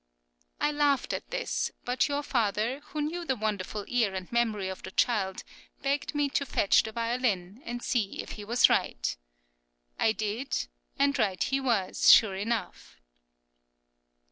[0.59, 4.81] I laughed at this, but your father, who knew the wonderful ear and memory of
[4.81, 5.43] the child,
[5.83, 9.15] begged me to fetch the violin, and see if he was right.
[9.99, 10.65] I did,
[10.97, 12.99] and right he was, sure enough!